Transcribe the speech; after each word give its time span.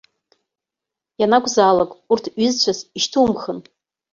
Ианакәзаалак 1.21 1.91
урҭ 2.11 2.25
ҩызцәас 2.39 2.79
ишьҭумхын. 2.97 3.59